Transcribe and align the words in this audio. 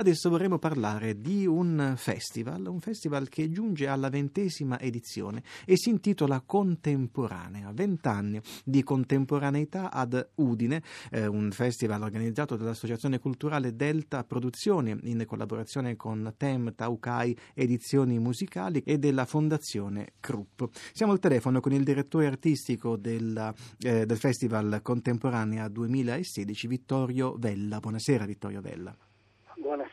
Adesso 0.00 0.30
vorremmo 0.30 0.58
parlare 0.58 1.20
di 1.20 1.44
un 1.44 1.92
festival, 1.94 2.64
un 2.68 2.80
festival 2.80 3.28
che 3.28 3.50
giunge 3.50 3.86
alla 3.86 4.08
ventesima 4.08 4.80
edizione 4.80 5.42
e 5.66 5.76
si 5.76 5.90
intitola 5.90 6.40
Contemporanea, 6.40 7.70
vent'anni 7.74 8.40
di 8.64 8.82
contemporaneità 8.82 9.92
ad 9.92 10.30
Udine, 10.36 10.82
eh, 11.10 11.26
un 11.26 11.50
festival 11.50 12.00
organizzato 12.00 12.56
dall'Associazione 12.56 13.18
Culturale 13.18 13.76
Delta 13.76 14.24
Produzioni 14.24 14.98
in 15.02 15.22
collaborazione 15.26 15.96
con 15.96 16.32
Tem 16.34 16.74
Taukai 16.74 17.36
Edizioni 17.52 18.18
Musicali 18.18 18.82
e 18.86 18.96
della 18.96 19.26
Fondazione 19.26 20.14
Krupp. 20.18 20.62
Siamo 20.94 21.12
al 21.12 21.18
telefono 21.18 21.60
con 21.60 21.72
il 21.72 21.84
direttore 21.84 22.26
artistico 22.26 22.96
del, 22.96 23.52
eh, 23.80 24.06
del 24.06 24.16
Festival 24.16 24.80
Contemporanea 24.80 25.68
2016, 25.68 26.66
Vittorio 26.68 27.36
Vella. 27.36 27.80
Buonasera 27.80 28.24
Vittorio 28.24 28.62
Vella. 28.62 28.96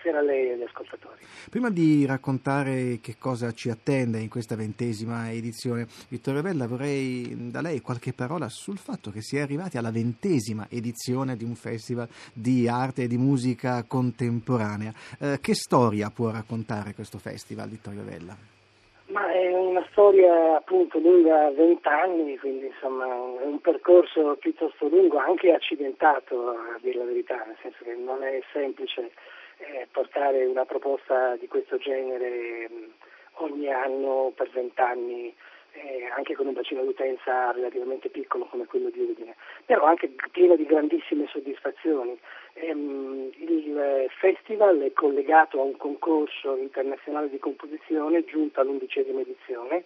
Buonasera 0.07 0.19
a 0.19 0.21
lei 0.21 0.47
e 0.47 0.53
agli 0.53 0.63
ascoltatori. 0.63 1.19
Prima 1.49 1.69
di 1.69 2.05
raccontare 2.05 2.99
che 3.01 3.15
cosa 3.19 3.51
ci 3.51 3.69
attende 3.69 4.19
in 4.19 4.29
questa 4.29 4.55
ventesima 4.55 5.31
edizione, 5.31 5.85
Vittorio 6.09 6.41
Bella, 6.41 6.65
vorrei 6.65 7.49
da 7.51 7.59
lei 7.61 7.81
qualche 7.81 8.13
parola 8.13 8.47
sul 8.47 8.77
fatto 8.77 9.11
che 9.11 9.21
si 9.21 9.35
è 9.35 9.41
arrivati 9.41 9.77
alla 9.77 9.91
ventesima 9.91 10.67
edizione 10.69 11.35
di 11.35 11.43
un 11.43 11.55
festival 11.55 12.07
di 12.33 12.69
arte 12.69 13.03
e 13.03 13.07
di 13.07 13.17
musica 13.17 13.83
contemporanea. 13.85 14.93
Eh, 15.19 15.39
che 15.41 15.53
storia 15.53 16.09
può 16.09 16.31
raccontare 16.31 16.93
questo 16.93 17.17
festival, 17.17 17.67
Vittorio 17.67 18.03
Bella? 18.03 18.35
Ma 19.07 19.31
è 19.31 19.53
una 19.53 19.85
storia 19.91 20.57
appunto 20.57 20.99
lunga 20.99 21.49
vent'anni, 21.51 22.37
quindi 22.37 22.67
insomma 22.67 23.05
è 23.41 23.45
un 23.45 23.59
percorso 23.59 24.35
piuttosto 24.39 24.87
lungo, 24.87 25.17
anche 25.17 25.51
accidentato 25.51 26.49
a 26.49 26.77
dire 26.81 26.99
la 26.99 27.05
verità, 27.05 27.43
nel 27.45 27.57
senso 27.61 27.83
che 27.83 27.95
non 27.95 28.23
è 28.23 28.41
semplice 28.51 29.11
eh, 29.57 29.87
portare 29.91 30.45
una 30.45 30.65
proposta 30.65 31.35
di 31.35 31.47
questo 31.47 31.77
genere 31.77 32.69
mh, 32.69 32.91
ogni 33.43 33.71
anno 33.71 34.31
per 34.35 34.49
vent'anni 34.49 35.33
eh, 35.73 36.09
anche 36.15 36.35
con 36.35 36.47
un 36.47 36.53
bacino 36.53 36.83
d'utenza 36.83 37.51
relativamente 37.51 38.09
piccolo 38.09 38.45
come 38.45 38.65
quello 38.65 38.89
di 38.89 38.99
Udine, 38.99 39.35
però 39.65 39.85
anche 39.85 40.11
pieno 40.31 40.55
di 40.55 40.65
grandissime 40.65 41.27
soddisfazioni. 41.27 42.17
Ehm, 42.53 43.29
il 43.37 44.07
festival 44.19 44.79
è 44.79 44.93
collegato 44.93 45.59
a 45.59 45.63
un 45.63 45.77
concorso 45.77 46.55
internazionale 46.55 47.29
di 47.29 47.37
composizione 47.37 48.25
giunto 48.25 48.59
all'undicesima 48.59 49.21
edizione 49.21 49.83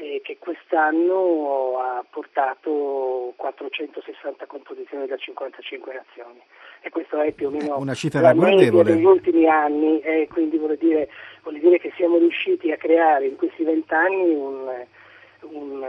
eh, 0.00 0.20
che 0.22 0.36
quest'anno 0.38 1.78
ha 1.78 2.04
portato 2.08 3.32
460 3.36 4.46
composizioni 4.46 5.06
da 5.06 5.16
55 5.16 5.92
nazioni. 5.92 6.40
E 6.80 6.90
questo 6.90 7.20
è 7.20 7.32
più 7.32 7.48
o 7.48 7.50
meno 7.50 7.78
una 7.78 7.94
cifra 7.94 8.20
ragguardevole. 8.20 8.94
degli 8.94 9.04
ultimi 9.04 9.46
anni 9.48 10.00
e 10.00 10.28
quindi 10.30 10.56
vuol 10.56 10.76
dire, 10.76 11.08
vuol 11.42 11.58
dire, 11.58 11.78
che 11.78 11.92
siamo 11.96 12.18
riusciti 12.18 12.70
a 12.70 12.76
creare 12.76 13.26
in 13.26 13.36
questi 13.36 13.64
vent'anni 13.64 14.34
un, 14.34 14.86
un, 15.40 15.86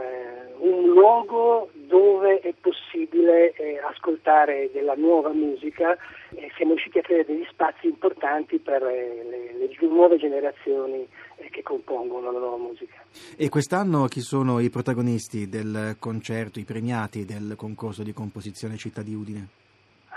un, 0.58 0.84
luogo 0.88 1.70
dove 1.72 2.40
è 2.40 2.52
possibile 2.60 3.52
eh, 3.52 3.80
ascoltare 3.84 4.70
della 4.72 4.94
nuova 4.94 5.30
musica 5.30 5.96
e 6.34 6.50
siamo 6.56 6.72
riusciti 6.72 6.98
a 6.98 7.02
creare 7.02 7.24
degli 7.24 7.46
spazi 7.48 7.86
importanti 7.86 8.58
per 8.58 8.82
eh, 8.82 9.24
le, 9.28 9.52
le, 9.58 9.88
nuove 9.88 10.16
generazioni 10.16 11.06
eh, 11.36 11.37
che 11.58 11.62
compongono 11.62 12.30
la 12.30 12.38
nuova 12.38 12.56
musica. 12.56 13.02
E 13.36 13.48
quest'anno 13.48 14.06
chi 14.06 14.20
sono 14.20 14.60
i 14.60 14.70
protagonisti 14.70 15.48
del 15.48 15.96
concerto, 15.98 16.58
i 16.58 16.64
premiati 16.64 17.24
del 17.24 17.54
concorso 17.56 18.02
di 18.02 18.12
composizione 18.12 18.76
Città 18.76 19.02
di 19.02 19.14
Udine? 19.14 19.48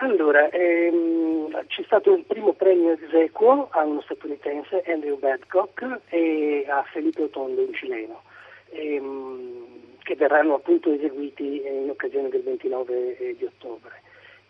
Allora, 0.02 0.50
ehm, 0.50 1.66
c'è 1.68 1.84
stato 1.84 2.14
un 2.14 2.26
primo 2.26 2.54
premio 2.54 2.92
esequo 2.92 3.70
a 3.72 3.84
uno 3.84 4.02
statunitense, 4.02 4.84
Andrew 4.88 5.18
Badcock, 5.18 6.02
e 6.10 6.66
a 6.68 6.84
Felipe 6.92 7.24
Otondo, 7.24 7.62
un 7.62 7.74
cileno, 7.74 8.22
ehm, 8.70 9.66
che 10.02 10.16
verranno 10.16 10.56
appunto 10.56 10.92
eseguiti 10.92 11.62
in 11.66 11.90
occasione 11.90 12.30
del 12.30 12.42
29 12.42 13.18
eh, 13.18 13.36
di 13.38 13.46
ottobre. 13.46 14.02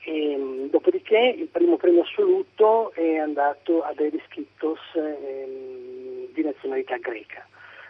E, 0.03 0.31
ehm, 0.31 0.69
dopodiché 0.69 1.35
il 1.37 1.47
primo 1.47 1.77
premio 1.77 2.01
assoluto 2.01 2.91
è 2.93 3.17
andato 3.17 3.81
a 3.83 3.93
Davis 3.93 4.25
Kittos 4.29 4.79
ehm, 4.95 5.90
di 6.31 6.43
nazionalità 6.43 6.97
greca. 6.97 7.45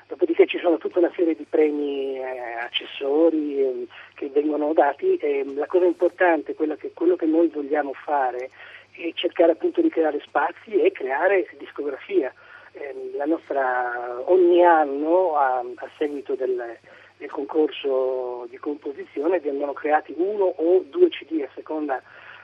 Dopodiché 0.08 0.46
ci 0.46 0.60
sono 0.60 0.78
tutta 0.78 1.00
una 1.00 1.12
serie 1.16 1.36
di 1.36 1.46
premi 1.50 2.18
eh, 2.18 2.58
accessori 2.60 3.60
eh, 3.60 3.88
che 4.14 4.28
vengono 4.28 4.74
dati 4.74 5.16
e 5.16 5.46
la 5.56 5.68
cosa 5.68 5.86
importante, 5.86 6.54
che, 6.54 6.92
quello 6.94 7.16
che 7.16 7.26
noi 7.26 7.48
vogliamo 7.48 7.94
fare 7.94 8.50
è 8.92 9.12
cercare 9.14 9.54
appunto 9.54 9.80
di 9.80 9.88
creare 9.88 10.20
spazi 10.20 10.82
e 10.82 10.92
creare 10.92 11.48
discografia. 11.58 12.34
Eh, 12.74 12.94
nostra, 13.26 14.22
ogni 14.26 14.64
anno 14.66 15.38
a, 15.38 15.60
a 15.60 15.90
seguito 15.98 16.36
del, 16.36 16.78
del, 17.18 17.30
concorso 17.30 18.48
di 18.50 18.58
composizione 18.58 19.40
vengono 19.40 19.74
creati 19.74 20.14
uno 20.18 20.44
o 20.44 20.84
due 20.90 21.08
CD 21.10 21.42
a 21.42 21.50
seconda 21.54 22.02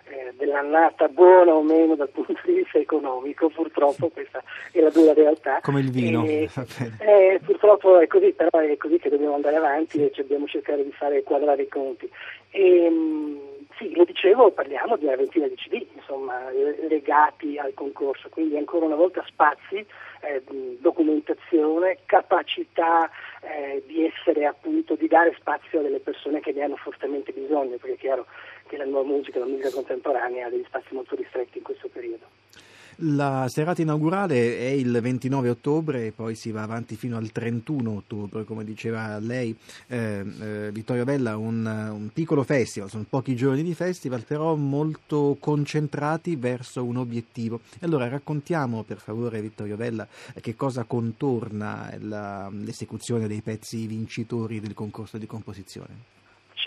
eh, 0.10 0.34
dell'annata 0.38 1.08
buona 1.08 1.54
o 1.54 1.62
meno 1.62 1.96
dal 1.96 2.10
punto 2.10 2.34
di 2.46 2.54
vista 2.54 2.78
economico, 2.78 3.50
purtroppo 3.50 4.10
questa 4.10 4.42
è 4.72 4.80
la 4.80 4.90
dura 4.90 5.14
realtà. 5.14 5.60
Come 5.62 5.82
il 5.82 5.92
vino. 5.92 6.24
E, 6.24 6.50
eh, 7.00 7.40
purtroppo 7.44 8.00
è 8.00 8.08
così, 8.08 8.34
però 8.34 8.60
è 8.60 8.78
così 8.78 8.98
che 8.98 9.10
dobbiamo 9.10 9.36
andare 9.36 9.56
avanti 9.56 10.04
e 10.04 10.12
dobbiamo 10.16 10.48
cercare 10.48 10.84
di 10.84 10.92
fare 10.92 11.24
quadrare 11.24 11.64
i 11.64 11.68
conti. 11.68 12.10
E, 12.52 12.84
ehm, 12.86 13.47
sì, 13.78 13.94
lo 13.96 14.04
dicevo, 14.04 14.52
parliamo 14.52 14.98
di 14.98 15.06
una 15.06 15.16
ventina 15.16 15.48
di 15.48 15.56
CD, 15.56 15.86
insomma, 15.96 16.50
legati 16.88 17.58
al 17.58 17.74
concorso, 17.74 18.30
quindi 18.30 18.58
ancora 18.58 18.86
una 18.86 18.96
volta 18.96 19.24
spazi, 19.28 19.86
eh, 20.22 20.44
documentazione, 20.80 22.00
capacità 22.06 23.10
eh, 23.42 23.84
di 23.86 24.06
essere 24.06 24.46
appunto, 24.46 24.96
di 24.96 25.08
dare 25.08 25.36
spazio 25.38 25.80
a 25.80 25.84
delle 25.84 26.00
persone 26.00 26.40
che 26.40 26.52
ne 26.52 26.64
hanno 26.64 26.76
fortemente 26.76 27.32
bisogno, 27.32 27.78
perché 27.78 27.94
è 27.94 27.98
chiaro 27.98 28.26
che 28.68 28.78
la 28.78 28.86
nuova 28.86 29.08
musica, 29.08 29.40
la 29.40 29.46
musica 29.46 29.72
contemporanea 29.72 30.48
ha 30.48 30.50
degli 30.50 30.66
spazi 30.66 30.94
molto 30.94 31.16
ristretti 31.16 31.60
in 31.60 31.64
questo 31.64 31.88
periodo. 31.88 32.26
La 33.02 33.48
serata 33.50 33.82
inaugurale 33.82 34.58
è 34.58 34.70
il 34.70 34.98
29 35.02 35.50
ottobre 35.50 36.08
e 36.08 36.12
poi 36.12 36.36
si 36.36 36.52
va 36.52 36.64
avanti 36.64 36.96
fino 36.96 37.18
al 37.18 37.32
31 37.32 37.92
ottobre, 37.92 38.44
come 38.44 38.64
diceva 38.64 39.20
lei, 39.20 39.56
eh, 39.88 40.26
eh, 40.40 40.70
Vittorio 40.72 41.04
Bella, 41.04 41.38
un, 41.38 41.66
un, 41.66 42.10
piccolo 42.12 42.44
festival, 42.44 42.90
sono 42.90 43.06
pochi 43.08 43.36
giorni 43.36 43.64
di 43.64 43.74
festival, 43.74 44.24
però 44.24 44.56
molto 44.56 45.38
concentrati 45.40 46.36
verso 46.36 46.84
un 46.84 46.98
obiettivo. 46.98 47.62
Allora 47.82 48.08
raccontiamo 48.08 48.84
per 48.84 48.98
favore, 48.98 49.42
Vittorio 49.42 49.76
Bella, 49.76 50.08
che 50.42 50.56
cosa 50.56 50.84
contorna 50.84 51.94
la, 52.00 52.50
l'esecuzione 52.52 53.28
dei 53.28 53.42
pezzi 53.42 53.86
vincitori 53.86 54.60
del 54.60 54.74
concorso 54.74 55.18
di 55.18 55.28
composizione. 55.28 56.16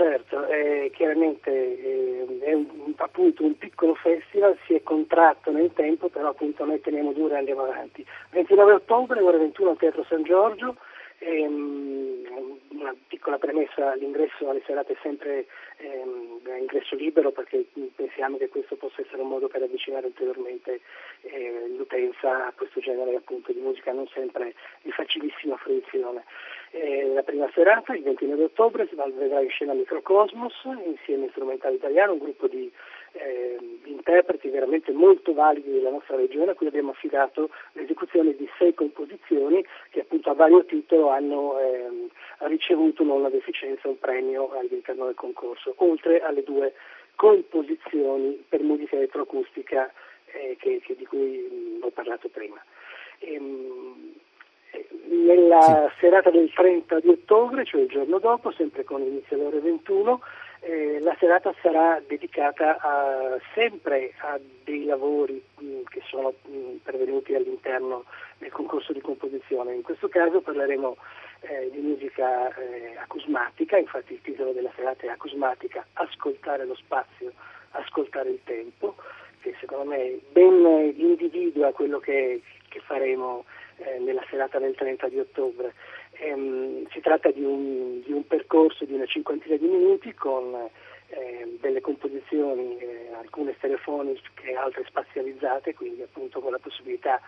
Certo, 0.00 0.46
eh, 0.46 0.90
chiaramente 0.94 1.50
eh, 1.50 2.38
è 2.40 2.54
un, 2.54 2.94
appunto 2.96 3.44
un 3.44 3.58
piccolo 3.58 3.94
festival, 3.96 4.56
si 4.64 4.72
è 4.72 4.82
contratto 4.82 5.50
nel 5.50 5.74
tempo, 5.74 6.08
però 6.08 6.30
appunto 6.30 6.64
noi 6.64 6.80
teniamo 6.80 7.12
duro 7.12 7.34
e 7.34 7.36
andiamo 7.36 7.64
avanti. 7.64 8.02
29 8.30 8.72
ottobre, 8.72 9.20
ore 9.20 9.36
21 9.36 9.68
al 9.68 9.76
Teatro 9.76 10.02
San 10.08 10.22
Giorgio, 10.22 10.76
ehm, 11.18 12.24
una 12.68 12.94
piccola 13.08 13.36
premessa, 13.36 13.94
l'ingresso 13.96 14.48
alle 14.48 14.62
serate 14.64 14.94
è 14.94 14.96
sempre 15.02 15.44
ehm, 15.76 16.40
ingresso 16.60 16.96
libero 16.96 17.30
perché 17.30 17.66
pensiamo 17.94 18.38
che 18.38 18.48
questo 18.48 18.76
possa 18.76 19.02
essere 19.02 19.20
un 19.20 19.28
modo 19.28 19.48
per 19.48 19.62
avvicinare 19.62 20.06
ulteriormente 20.06 20.80
eh, 21.20 21.74
l'utenza 21.76 22.46
a 22.46 22.52
questo 22.56 22.80
genere 22.80 23.16
appunto, 23.16 23.52
di 23.52 23.60
musica 23.60 23.92
non 23.92 24.08
sempre 24.08 24.54
di 24.80 24.92
facilissima 24.92 25.56
fruizione. 25.58 25.79
Prima 27.40 27.54
serata, 27.54 27.94
il 27.94 28.02
29 28.02 28.44
ottobre, 28.44 28.86
si 28.86 28.94
vedrà 28.94 29.40
in 29.40 29.48
scena 29.48 29.72
Microcosmos 29.72 30.52
insieme 30.84 31.24
a 31.24 31.30
Strumentale 31.30 31.76
Italiano, 31.76 32.12
un 32.12 32.18
gruppo 32.18 32.48
di 32.48 32.70
eh, 33.12 33.56
interpreti 33.84 34.50
veramente 34.50 34.92
molto 34.92 35.32
validi 35.32 35.72
della 35.72 35.88
nostra 35.88 36.16
regione 36.16 36.50
a 36.50 36.54
cui 36.54 36.66
abbiamo 36.66 36.90
affidato 36.90 37.48
l'esecuzione 37.72 38.36
di 38.36 38.46
sei 38.58 38.74
composizioni 38.74 39.64
che 39.88 40.00
appunto 40.00 40.28
a 40.28 40.34
vario 40.34 40.66
titolo 40.66 41.08
hanno 41.08 41.58
eh, 41.58 41.88
ricevuto 42.40 43.04
non 43.04 43.20
una 43.20 43.30
deficienza 43.30 43.88
un 43.88 43.98
premio 43.98 44.50
all'interno 44.58 45.06
del 45.06 45.14
concorso, 45.14 45.72
oltre 45.78 46.20
alle 46.20 46.42
due 46.42 46.74
composizioni 47.14 48.44
per 48.46 48.60
musica 48.60 48.96
elettroacustica 48.96 49.90
eh, 50.26 50.56
che, 50.60 50.82
che 50.84 50.94
di 50.94 51.06
cui 51.06 51.48
mh, 51.80 51.84
ho 51.86 51.90
parlato 51.90 52.28
prima. 52.28 52.62
Ehm, 53.20 54.18
nella 55.10 55.90
sì. 55.90 56.00
serata 56.00 56.30
del 56.30 56.50
30 56.52 57.00
di 57.00 57.08
ottobre, 57.08 57.64
cioè 57.64 57.82
il 57.82 57.88
giorno 57.88 58.18
dopo, 58.18 58.52
sempre 58.52 58.84
con 58.84 59.02
inizio 59.02 59.36
alle 59.36 59.46
ore 59.46 59.60
21, 59.60 60.20
eh, 60.60 60.98
la 61.00 61.16
serata 61.18 61.54
sarà 61.62 62.02
dedicata 62.06 62.78
a, 62.78 63.38
sempre 63.54 64.12
a 64.18 64.38
dei 64.64 64.84
lavori 64.84 65.42
mh, 65.58 65.64
mm, 65.64 65.80
che 65.88 66.02
sono 66.06 66.34
mh, 66.44 66.56
mm, 66.56 66.76
pervenuti 66.82 67.34
all'interno 67.34 68.04
del 68.38 68.50
concorso 68.52 68.92
di 68.92 69.00
composizione. 69.00 69.74
In 69.74 69.82
questo 69.82 70.08
caso 70.08 70.40
parleremo 70.40 70.96
eh, 71.40 71.70
di 71.72 71.78
musica 71.78 72.54
eh, 72.56 72.96
acusmatica, 72.96 73.78
infatti 73.78 74.12
il 74.12 74.20
titolo 74.20 74.52
della 74.52 74.70
serata 74.76 75.06
è 75.06 75.08
Acusmatica, 75.08 75.86
ascoltare 75.94 76.66
lo 76.66 76.74
spazio, 76.74 77.32
ascoltare 77.70 78.30
il 78.30 78.40
tempo 78.44 78.96
che 79.40 79.54
secondo 79.60 79.84
me 79.84 80.18
ben 80.32 80.94
individua 80.96 81.72
quello 81.72 81.98
che, 81.98 82.42
che 82.68 82.80
faremo 82.80 83.44
eh, 83.78 83.98
nella 83.98 84.24
serata 84.28 84.58
del 84.58 84.74
30 84.74 85.08
di 85.08 85.18
ottobre. 85.18 85.74
Ehm, 86.12 86.86
si 86.90 87.00
tratta 87.00 87.30
di 87.30 87.42
un, 87.42 88.02
di 88.02 88.12
un, 88.12 88.26
percorso 88.26 88.84
di 88.84 88.92
una 88.92 89.06
cinquantina 89.06 89.56
di 89.56 89.66
minuti 89.66 90.12
con 90.14 90.68
eh, 91.08 91.56
delle 91.60 91.80
composizioni, 91.80 92.78
eh, 92.78 93.10
alcune 93.18 93.54
stereofoniche, 93.56 94.54
altre 94.54 94.84
spazializzate, 94.86 95.74
quindi 95.74 96.02
appunto 96.02 96.40
con 96.40 96.52
la 96.52 96.58
possibilità 96.58 97.20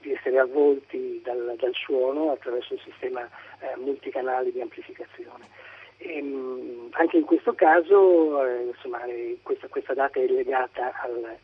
di 0.00 0.12
essere 0.12 0.38
avvolti 0.38 1.20
dal, 1.22 1.56
dal 1.58 1.74
suono 1.74 2.30
attraverso 2.30 2.74
il 2.74 2.80
sistema 2.80 3.28
eh, 3.60 3.76
multicanali 3.76 4.52
di 4.52 4.60
amplificazione. 4.60 5.46
E, 5.98 6.16
ehm, 6.18 6.88
anche 6.92 7.18
in 7.18 7.24
questo 7.24 7.54
caso 7.54 8.44
eh, 8.44 8.64
insomma, 8.66 9.04
eh, 9.04 9.38
questa, 9.42 9.68
questa, 9.68 9.94
data 9.94 10.20
è 10.20 10.26
legata 10.26 10.92
al, 11.02 11.36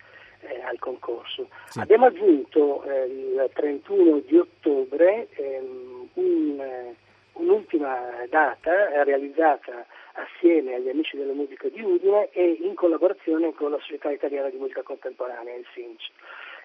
eh, 0.48 0.60
al 0.62 0.78
concorso. 0.78 1.48
Sì. 1.68 1.80
Abbiamo 1.80 2.06
aggiunto 2.06 2.82
eh, 2.84 3.04
il 3.06 3.50
31 3.52 4.20
di 4.26 4.36
ottobre 4.38 5.28
ehm, 5.34 6.08
un, 6.14 6.60
eh, 6.60 6.94
un'ultima 7.34 7.98
data 8.28 9.02
realizzata 9.02 9.86
assieme 10.14 10.74
agli 10.74 10.88
amici 10.88 11.16
della 11.16 11.32
musica 11.32 11.68
di 11.68 11.80
Udine 11.80 12.28
e 12.30 12.58
in 12.60 12.74
collaborazione 12.74 13.52
con 13.54 13.70
la 13.70 13.78
Società 13.78 14.10
Italiana 14.10 14.48
di 14.48 14.58
Musica 14.58 14.82
Contemporanea, 14.82 15.54
il 15.54 15.66
SINC. 15.74 16.10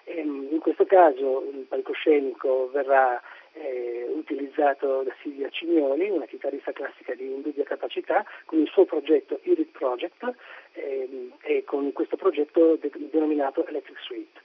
Ehm, 0.04 0.48
in 0.50 0.58
questo 0.60 0.84
caso 0.86 1.44
il 1.52 1.66
palcoscenico 1.68 2.70
verrà 2.72 3.20
eh, 3.52 4.06
utilizzato 4.14 5.02
da 5.02 5.14
Silvia 5.22 5.48
Cignoli, 5.48 6.08
una 6.10 6.26
chitarrista 6.26 6.72
classica 6.72 7.14
di 7.14 7.24
indubbia 7.24 7.64
capacità, 7.64 8.24
con 8.44 8.58
il 8.58 8.68
suo 8.68 8.84
progetto 8.84 9.40
Irit 9.42 9.70
Project 9.70 10.34
ehm, 10.72 11.32
e 11.40 11.64
con 11.64 11.92
questo 11.92 12.16
progetto 12.16 12.76
de- 12.76 12.90
denominato 13.10 13.66
Electric 13.66 13.98
Suite. 14.00 14.40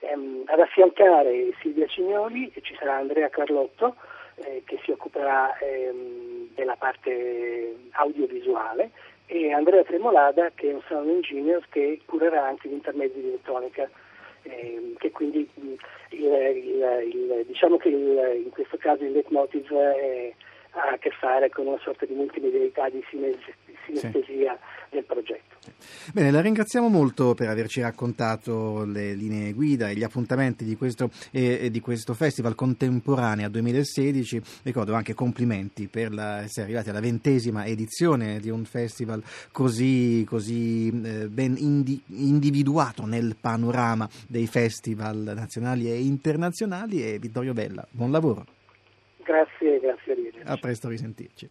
Ehm, 0.00 0.44
ad 0.46 0.60
affiancare 0.60 1.52
Silvia 1.60 1.86
Cignoli 1.86 2.52
ci 2.62 2.74
sarà 2.76 2.96
Andrea 2.96 3.28
Carlotto 3.28 3.96
eh, 4.36 4.62
che 4.64 4.78
si 4.82 4.90
occuperà 4.90 5.56
ehm, 5.58 6.54
della 6.54 6.76
parte 6.76 7.76
audiovisuale 7.90 8.90
e 9.26 9.52
Andrea 9.52 9.84
Tremolada 9.84 10.50
che 10.54 10.70
è 10.70 10.74
un 10.74 10.82
sound 10.88 11.08
engineer 11.08 11.64
che 11.68 12.00
curerà 12.06 12.46
anche 12.46 12.68
gli 12.68 12.72
intermedi 12.72 13.20
di 13.20 13.28
elettronica 13.28 13.88
eh, 14.42 14.94
che 14.98 15.10
quindi 15.10 15.48
il, 15.56 15.78
il, 16.10 17.10
il, 17.12 17.44
diciamo 17.46 17.76
che 17.76 17.88
in 17.88 18.50
questo 18.50 18.76
caso 18.76 19.04
il 19.04 19.12
leitmotiv 19.12 19.72
è, 19.72 20.32
ha 20.70 20.90
a 20.90 20.98
che 20.98 21.10
fare 21.10 21.48
con 21.50 21.66
una 21.66 21.78
sorta 21.82 22.06
di 22.06 22.14
multimedialità, 22.14 22.88
di 22.88 23.04
sinestesia 23.10 24.58
sì. 24.58 24.88
del 24.90 25.04
progetto. 25.04 25.56
Bene, 26.12 26.30
la 26.30 26.40
ringraziamo 26.40 26.88
molto 26.88 27.34
per 27.34 27.48
averci 27.48 27.80
raccontato 27.80 28.84
le 28.84 29.14
linee 29.14 29.52
guida 29.52 29.88
e 29.88 29.94
gli 29.94 30.02
appuntamenti 30.02 30.64
di 30.64 30.76
questo, 30.76 31.10
eh, 31.30 31.70
di 31.70 31.80
questo 31.80 32.14
Festival 32.14 32.54
Contemporanea 32.54 33.48
2016. 33.48 34.40
Ricordo 34.62 34.94
anche 34.94 35.14
complimenti 35.14 35.88
per 35.88 36.12
la, 36.12 36.42
essere 36.42 36.64
arrivati 36.64 36.90
alla 36.90 37.00
ventesima 37.00 37.66
edizione 37.66 38.40
di 38.40 38.50
un 38.50 38.64
festival 38.64 39.22
così, 39.52 40.24
così 40.26 40.88
eh, 40.88 41.28
ben 41.28 41.56
indi, 41.58 42.02
individuato 42.06 43.04
nel 43.04 43.36
panorama 43.40 44.08
dei 44.26 44.46
festival 44.46 45.32
nazionali 45.34 45.90
e 45.90 46.00
internazionali. 46.00 47.04
E 47.04 47.18
Vittorio 47.18 47.52
Bella, 47.52 47.86
buon 47.90 48.10
lavoro. 48.10 48.44
Grazie, 49.24 49.78
grazie 49.80 50.42
a 50.44 50.52
A 50.52 50.56
presto, 50.56 50.88
risentirci. 50.88 51.48